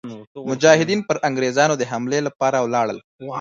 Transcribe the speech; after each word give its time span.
مجاهدین 0.49 0.99
پر 1.07 1.17
انګرېزانو 1.27 1.75
د 1.77 1.83
حملې 1.91 2.19
لپاره 2.27 2.57
ولاړل. 2.59 2.99